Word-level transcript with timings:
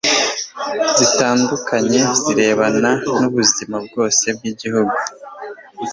zitandukanye 0.99 1.99
zirebana 2.21 2.91
n'ubuzima 3.19 3.75
bwose 3.85 4.25
bw'igihugu 4.35 4.97